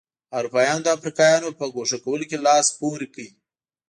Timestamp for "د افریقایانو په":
0.85-1.65